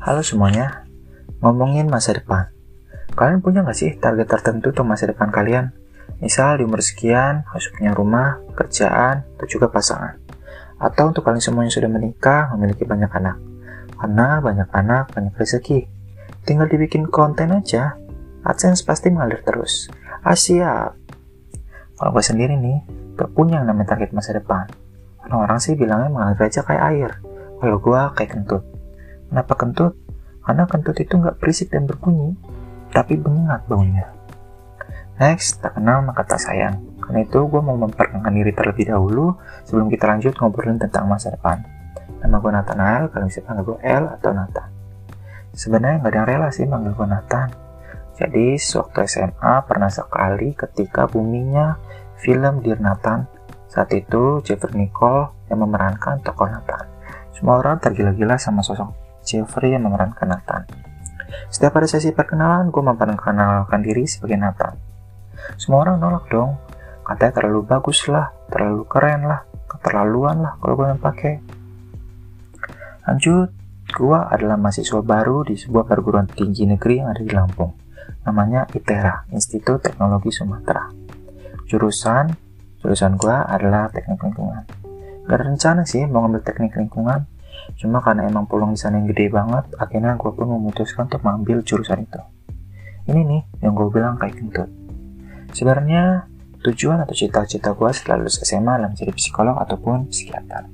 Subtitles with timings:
[0.00, 0.88] Halo semuanya,
[1.44, 2.48] ngomongin masa depan.
[3.12, 5.76] Kalian punya nggak sih target tertentu untuk masa depan kalian?
[6.24, 10.16] Misal di umur sekian, harus punya rumah, kerjaan, atau juga pasangan.
[10.80, 13.36] Atau untuk kalian semua yang sudah menikah, memiliki banyak anak.
[14.00, 15.84] Karena banyak anak, banyak rezeki.
[16.48, 18.00] Tinggal dibikin konten aja,
[18.40, 19.92] AdSense pasti mengalir terus.
[20.24, 20.96] Ah siap.
[22.00, 22.88] Kalau gue sendiri nih,
[23.20, 24.64] gak punya yang namanya target masa depan.
[25.20, 27.10] Karena orang sih bilangnya mengalir aja kayak air.
[27.60, 28.79] Kalau gue kayak kentut.
[29.30, 29.94] Kenapa kentut?
[30.42, 32.34] Karena kentut itu nggak berisik dan berbunyi,
[32.90, 34.10] tapi bengat baunya.
[35.22, 36.82] Next, tak kenal maka tak sayang.
[36.98, 41.62] Karena itu gue mau memperkenalkan diri terlebih dahulu sebelum kita lanjut ngobrolin tentang masa depan.
[42.18, 44.68] Nama gue Nathanael, kalian bisa panggil gue L atau Nathan.
[45.54, 47.48] Sebenarnya nggak ada yang rela sih manggil gue Nathan.
[48.18, 51.78] Jadi, sewaktu SMA pernah sekali ketika buminya
[52.18, 53.30] film Dear Nathan.
[53.70, 56.90] Saat itu, Jeffrey Nicole yang memerankan tokoh Nathan.
[57.30, 60.66] Semua orang tergila-gila sama sosok Jeffrey yang memerankan Nathan.
[61.46, 64.74] Setiap ada sesi perkenalan, gue memperkenalkan diri sebagai Nathan.
[65.54, 66.58] Semua orang nolak dong.
[67.06, 71.34] Katanya terlalu bagus lah, terlalu keren lah, keterlaluan lah kalau gue yang pakai.
[73.06, 73.48] Lanjut,
[73.90, 77.74] gue adalah mahasiswa baru di sebuah perguruan tinggi negeri yang ada di Lampung.
[78.26, 80.86] Namanya ITERA, Institut Teknologi Sumatera.
[81.66, 82.30] Jurusan,
[82.82, 84.62] jurusan gue adalah teknik lingkungan.
[85.26, 87.26] Gak ada rencana sih mau ngambil teknik lingkungan,
[87.80, 91.64] Cuma karena emang peluang di sana yang gede banget, akhirnya gue pun memutuskan untuk mengambil
[91.64, 92.20] jurusan itu.
[93.08, 94.68] Ini nih yang gue bilang kayak kentut.
[95.56, 96.28] Sebenarnya
[96.60, 100.68] tujuan atau cita-cita gue setelah lulus SMA adalah menjadi psikolog ataupun psikiater.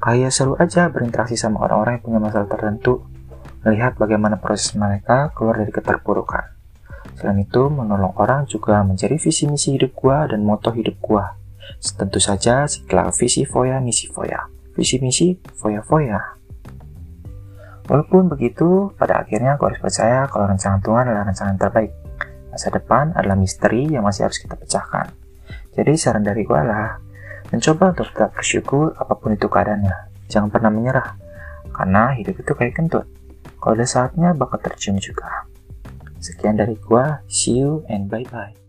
[0.00, 3.04] Kayak seru aja berinteraksi sama orang-orang yang punya masalah tertentu,
[3.62, 6.56] melihat bagaimana proses mereka keluar dari keterpurukan.
[7.16, 11.24] Selain itu, menolong orang juga menjadi visi misi hidup gue dan moto hidup gue.
[11.80, 16.36] Tentu saja setelah visi foya misi foya visi misi foya-foya.
[17.86, 21.92] Walaupun begitu, pada akhirnya aku harus percaya kalau rencana Tuhan adalah rencana terbaik.
[22.50, 25.08] Masa depan adalah misteri yang masih harus kita pecahkan.
[25.72, 26.98] Jadi saran dari gue adalah
[27.54, 29.96] mencoba untuk tetap bersyukur apa pun itu keadaannya.
[30.26, 31.14] Jangan pernah menyerah,
[31.70, 33.06] karena hidup itu kayak kentut.
[33.62, 35.46] Kalau ada saatnya bakal tercium juga.
[36.18, 38.65] Sekian dari gue, see you and bye-bye.